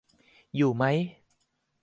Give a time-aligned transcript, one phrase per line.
[0.55, 0.83] อยู่ไหม